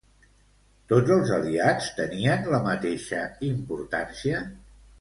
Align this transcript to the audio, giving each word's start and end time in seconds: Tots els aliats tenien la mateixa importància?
Tots 0.91 1.13
els 1.15 1.33
aliats 1.35 1.91
tenien 2.01 2.49
la 2.55 2.63
mateixa 2.71 3.23
importància? 3.53 4.45